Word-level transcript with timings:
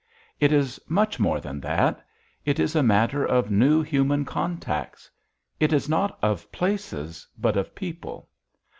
__It 0.47 0.51
is 0.51 0.79
much 0.87 1.19
more 1.19 1.39
than 1.39 1.59
that. 1.59 2.03
It 2.43 2.59
is 2.59 2.75
a 2.75 2.81
matter 2.81 3.23
of 3.23 3.51
new 3.51 3.83
human 3.83 4.25
contacts. 4.25 5.11
It 5.59 5.71
is 5.71 5.87
not 5.87 6.17
of 6.23 6.51
places, 6.51 7.27
but 7.37 7.55
of 7.55 7.75
people. 7.75 8.27